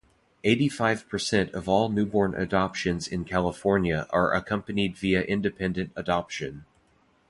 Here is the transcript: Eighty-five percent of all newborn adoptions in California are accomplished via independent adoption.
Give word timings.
Eighty-five 0.43 1.07
percent 1.09 1.53
of 1.53 1.69
all 1.69 1.87
newborn 1.87 2.33
adoptions 2.33 3.07
in 3.07 3.23
California 3.23 4.07
are 4.09 4.33
accomplished 4.33 4.97
via 4.99 5.21
independent 5.21 5.91
adoption. 5.95 6.65